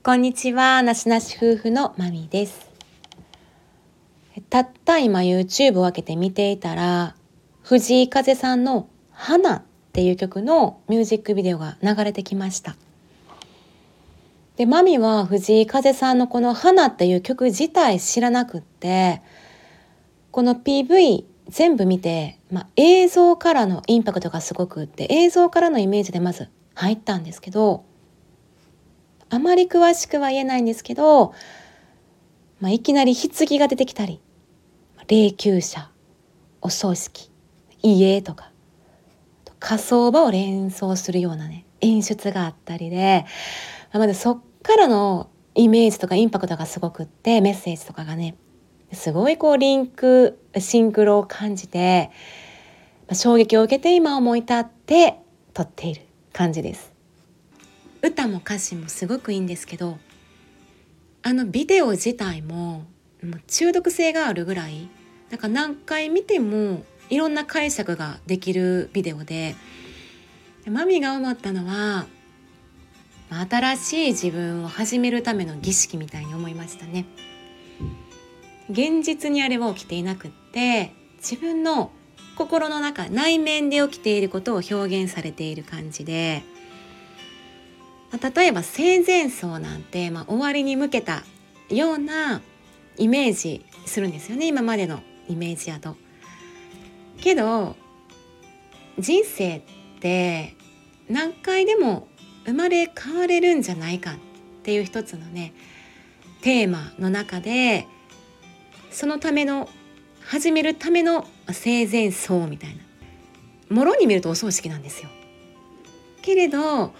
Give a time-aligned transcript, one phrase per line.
[0.00, 2.70] こんにちは、なしなし夫婦のまみです。
[4.48, 7.16] たった今 YouTube を開けて見ていたら、
[7.62, 12.76] 藤井風さんの花っていう曲のミュージックビデオが流れてきました。
[14.56, 19.20] で、マミは藤井風さんのこの花っていう曲自体知らなくって、
[20.30, 27.87] この PV 全部見て、まあ、映像からのインパクトがすごくって映像からのイメージでまず入ったんですけど
[29.30, 31.34] あまり詳しくは言えないんですけど、
[32.60, 34.20] まあ、いきなり棺が出てきたり
[35.06, 35.90] 霊柩車
[36.60, 37.30] お葬式
[37.82, 38.52] 家とか
[39.60, 43.24] 火葬場を連想するようなね演出があったりで、
[43.92, 48.36] まあ、まずそっからのイメージとかインパクトがすごくってメッセージとかがね
[48.92, 52.10] すごいこうリンクシンクロを感じて
[53.08, 55.20] ま衝撃を受けて今思い立って
[55.54, 56.97] 撮っている感じです。
[58.08, 59.98] 歌も歌詞もすごくいいんですけど
[61.22, 62.84] あのビデオ自体も
[63.46, 64.88] 中毒性があるぐらい
[65.30, 69.54] なんか何回見てもいろんな解釈ができるビデオで
[70.66, 72.06] マミが思ったのは
[73.30, 77.04] 新しい自分を始めるための儀式みたいに思いましたね。
[78.70, 81.90] 現実にあれは起きていなくって自分の
[82.36, 86.42] 心の中内面で起きていることを表現されている感じで、
[88.10, 91.24] まあ、例えば生前葬なんて、まあ、終わりに向けた
[91.68, 92.40] ような
[92.96, 95.96] イメージするんですよね今までのイメージやと。
[97.20, 97.76] けど
[98.98, 99.62] 人生っ
[100.00, 100.54] て
[101.08, 102.08] 何回でも
[102.44, 104.16] 生まれ変われるんじゃないかっ
[104.62, 105.52] ていう一つのね
[106.40, 107.86] テーマの中で
[108.90, 109.68] そのための
[110.24, 112.82] 始めるための生前葬みたいな
[113.74, 115.08] もろに見るとお葬式なんですよ。
[116.22, 116.92] けれど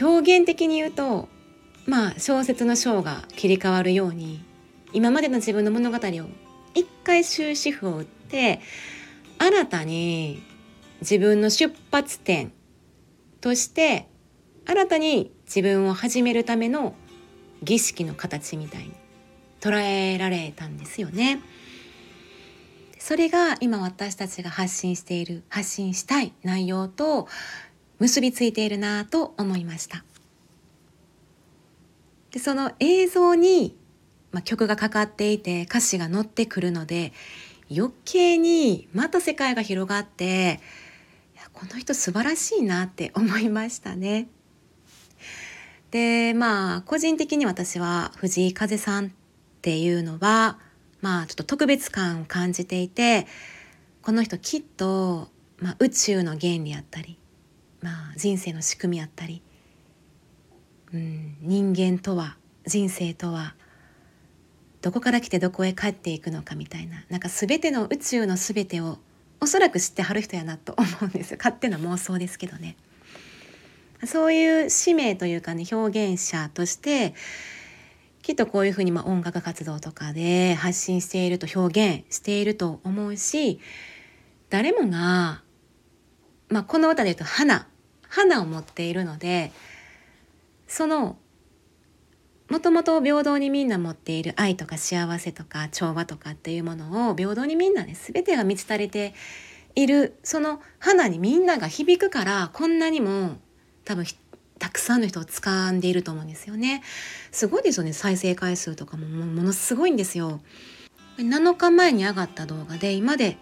[0.00, 1.28] 表現的に言うと
[1.86, 4.44] まあ小説の章が切り替わるように
[4.92, 6.10] 今までの自分の物語を
[6.74, 8.60] 一回終止符を打って
[9.38, 10.42] 新たに
[11.00, 12.52] 自分の出発点
[13.40, 14.08] として
[14.66, 16.94] 新たに自分を始めるための
[17.62, 18.92] 儀式の形みたいに
[19.60, 21.40] 捉えられたんですよね。
[22.98, 27.28] それが今私たちが発信している発信したい内容と
[27.98, 30.04] 結びついているなと思いました。
[32.30, 33.76] でその映像に、
[34.32, 37.12] まあ、曲がかかっていて歌詞が乗ってくるので
[37.74, 40.60] 余計にまた世界が広がって
[41.52, 44.28] この人素晴らしいなって思いましたね。
[45.90, 49.10] でまあ個人的に私は藤井風さんっ
[49.62, 50.58] ていうのは
[51.00, 53.26] まあちょっと特別感を感じていて
[54.02, 55.28] この人きっと、
[55.58, 57.18] まあ、宇宙の原理やったり、
[57.80, 59.42] まあ、人生の仕組みやったり、
[60.92, 63.54] うん、人間とは人生とは
[64.80, 67.04] どこから来てどこへ帰っていくのかみたいな。
[67.08, 68.98] なんか全ての宇宙の全てを
[69.40, 72.76] おそらく知ってはる人やなと思うんです 勝手な妄想ですけどね。
[74.06, 77.14] そういう使命というかね表現者として
[78.22, 83.58] きっとこういうふうにまあ音楽活動とかで発信していると表現していると思うし
[84.50, 85.42] 誰もが、
[86.48, 87.66] まあ、この歌で言うと花
[88.08, 89.52] 花を持っているので
[90.66, 91.18] その
[92.48, 99.14] もともと平等にみんな持っている愛とか幸せとか調和とかっていうものを平等にみんなね全てが満ち足りて
[99.74, 103.36] いるその花にみんなが響くからこんなにも
[103.84, 104.06] 多分
[104.58, 106.82] たくさんの人を掴んでいると思うんですよね。
[107.30, 110.40] すごいですよね再生回数とかもものすごいんですよ。
[111.18, 113.36] 7日前に上がった動画で今で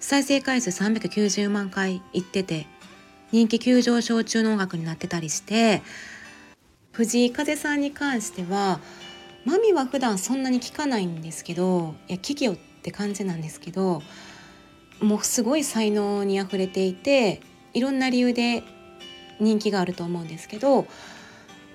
[0.00, 2.66] 再生回数390万回いってて
[3.32, 5.82] 人気急上昇中の音楽になってたりして
[6.90, 8.80] 藤井風さんに関しては
[9.44, 14.02] マミは普段そんなに聞かないんですけどいや聞きよって感じなんですけど
[15.00, 17.40] もうすごい才能にあふれていて
[17.72, 18.64] いろんな理由で
[19.38, 20.86] 人気があると思うんですけど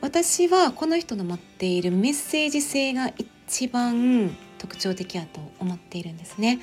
[0.02, 3.12] 私はこの人の持っているメッセージ性が
[3.48, 6.60] 一番特徴的やと思っているんですね。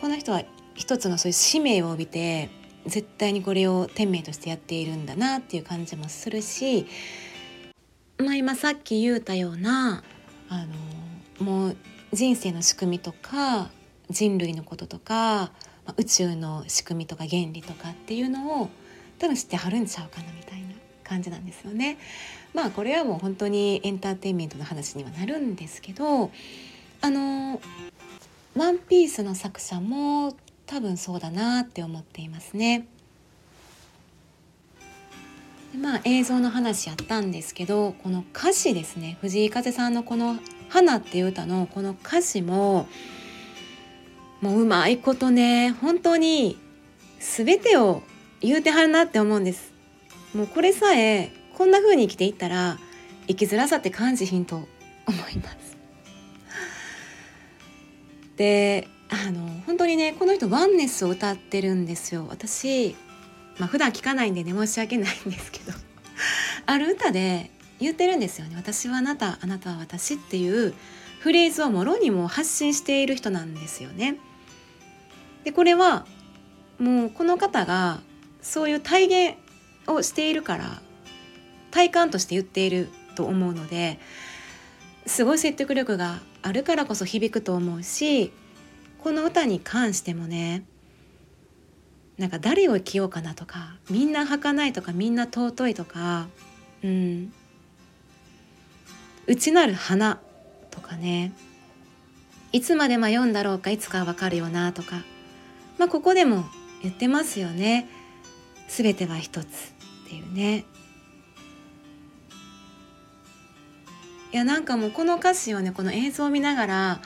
[0.00, 0.42] この人は
[0.74, 2.50] 一つのそういう使命を帯びて
[2.86, 6.86] 絶対にこれを天命としてやっているんだなっていう感じもするし、
[8.18, 10.02] まあ、今さっき言うたような
[10.48, 10.66] あ
[11.40, 11.76] のもう
[12.12, 13.70] 人生の仕組みとか
[14.10, 15.52] 人類のこととか
[15.96, 18.70] 宇宙の仕組みとか原理とかっていうのを
[19.18, 21.98] 多分知ってはるんちゃうかなみたいな感じなんですよね。
[22.54, 26.30] まあこれはもう本当にエンターテインメントの話にはなるんですけど
[27.00, 27.60] あの
[28.56, 30.36] 「ワンピースの作者も
[30.66, 32.86] 多分そうだなって思っていますね。
[35.72, 39.18] でまあ映像の話やったんですけどこの歌詞ですね。
[39.20, 40.38] 藤井風さんのこの
[40.70, 42.86] 「花」っていう歌のこの歌詞も
[44.40, 46.56] もううまいことね本当に
[47.18, 48.02] 全てを
[48.40, 49.72] 言うてはるなって思うんです。
[50.32, 52.78] もうこれさえこんな風に生きていったら
[53.26, 54.68] 生きづらさって感じひんと思
[55.32, 55.73] います。
[58.36, 62.26] であの本当にねこの人ワンネスを歌ってるんですよ。
[62.28, 62.96] 私
[63.58, 65.72] まあ普段聞かないんでね申し訳ないんですけど。
[66.66, 67.50] ある歌で
[67.80, 68.56] 言ってるんですよね。
[68.56, 70.74] 私はあなたあなたは私っていう
[71.20, 74.18] フレーズをもろにも発信している人なんですよね。
[75.44, 76.06] でこれは
[76.78, 78.00] もうこの方が
[78.42, 79.36] そういう体現
[79.86, 80.82] をしているから
[81.70, 83.98] 体感として言っていると思うので
[85.06, 88.30] すごい説得力があるからこそ響くと思うし
[89.02, 90.62] この歌に関してもね
[92.18, 96.28] なんか誰を生きようかなとかみんな儚いとかみんな尊いとか
[96.82, 97.32] うん。
[99.26, 100.20] 内なる花
[100.70, 101.32] とかね
[102.52, 105.02] いつまで迷うんだろうかいつかわかるよなとか
[105.78, 106.44] まあここでも
[106.82, 107.88] 言ってますよね。
[108.68, 109.48] 全ては一つっ
[110.08, 110.66] ていうね。
[114.34, 117.00] いやなんかもうこの歌詞をねこの映像を見ながら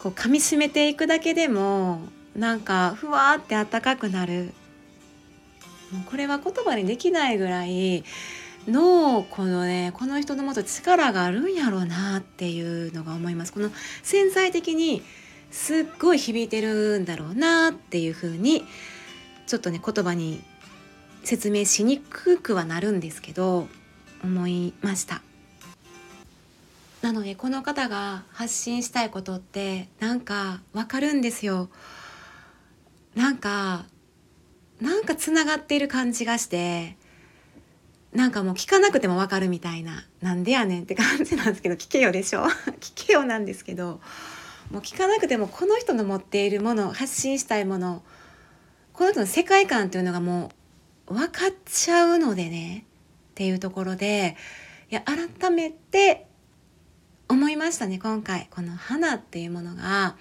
[0.00, 2.00] こう噛みしめていくだけでも
[2.34, 4.52] なんかふわってあったかくなる。
[5.92, 8.02] もうこれは言葉にできないぐらい
[8.66, 13.52] のこのねこの人のもと力があるんやろうなっていうのが思います。
[13.52, 13.70] この
[14.02, 15.04] 潜在的に
[15.52, 18.64] すっごい響いてるんだろうなっていうふうに
[19.46, 20.42] ちょっとね言葉に
[21.22, 23.68] 説明しにくくはなるんですけど
[24.24, 25.22] 思いました。
[27.02, 31.70] なのでこの方が発信したいことってなんかわかるんですよ。
[33.14, 33.86] なんか
[34.80, 36.96] なんかつながっている感じがして
[38.12, 42.44] なんかもう聞かなくてもわかるみたいななんでやねんって感じなんですけど聞けよでしょ？
[42.80, 44.00] 聞けよなんですけど
[44.70, 48.02] もう聞かなくてもこの人の持っているもの発信したいもの
[48.92, 50.50] この人の世界観というのがも
[51.08, 52.84] う分かっちゃうのでね
[53.30, 54.36] っていうところで
[54.90, 56.26] いや改めて
[57.30, 58.48] 思いましたね今回。
[58.50, 60.16] この花っていうものが。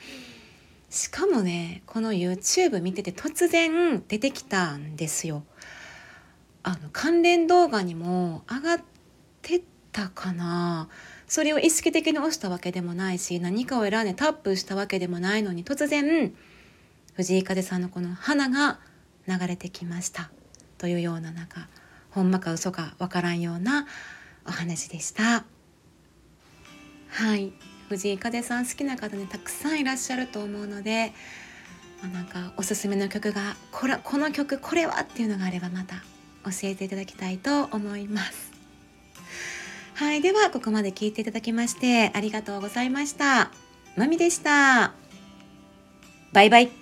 [0.91, 5.43] しかもねこの YouTube 見てて突然出てきたんですよ。
[6.61, 8.81] あの関連動画にも上がっ
[9.41, 10.87] てたかな。
[11.27, 16.35] それを意識的に押したわけでもないし何かを選んでタップしたわけでもないのに突然
[17.15, 18.79] 藤井風さんのこの花が
[19.27, 20.29] 流れてきました。
[20.77, 21.69] というようななんか
[22.11, 23.87] ほんまか嘘かわからんような
[24.47, 25.43] お話でした。
[27.09, 27.51] はい。
[27.89, 31.11] 藤井風さん好きな方ねたくさんいらっしゃると思うので、
[32.01, 35.95] まあ、なんかおすすめの曲がこれこの曲これはっていうのがあればまた
[36.45, 38.51] 教えていただきたいと思います。
[39.95, 40.21] はい。
[40.21, 43.51] ではここまで聞いていただきましてありがとうございました。
[43.97, 44.93] まみでした。
[46.31, 46.78] バイバイ。